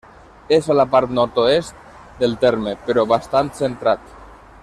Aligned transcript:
És 0.55 0.69
a 0.69 0.75
la 0.77 0.85
part 0.95 1.13
nord-oest 1.17 1.85
del 2.23 2.33
terme, 2.47 2.75
però 2.89 3.07
bastant 3.13 3.53
centrat. 3.61 4.13